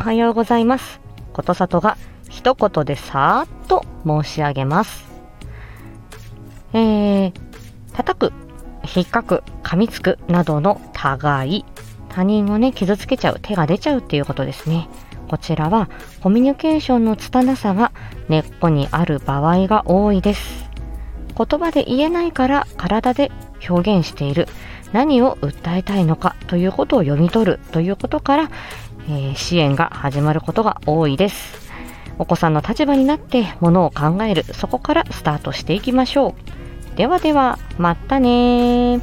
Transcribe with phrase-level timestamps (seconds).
[0.00, 0.98] はようございます。
[1.34, 1.98] ことさとが
[2.30, 5.04] 一言でさーっと申し上げます。
[6.72, 7.32] えー、
[7.92, 8.32] 叩く
[8.96, 11.64] 引っかく噛みつくなどの互い
[12.08, 14.88] 他人をね傷つけちゃう手が出ちゃうっていうことですね。
[15.28, 15.90] こちらは
[16.22, 17.92] コミュニケーションの拙さが
[18.30, 20.70] 根っこにある場合が多いです。
[21.36, 23.30] 言葉で言えないから体で
[23.68, 24.48] 表現している。
[24.92, 28.50] 何を訴えたいのかということを読み取るということから、
[29.08, 31.70] えー、支援が始まることが多いです。
[32.18, 34.44] お子さんの立場になってものを考える。
[34.44, 36.34] そこからスタートしていきましょ
[36.94, 36.96] う。
[36.96, 39.00] ではではまたね